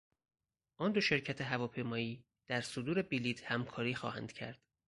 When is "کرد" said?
4.31-4.61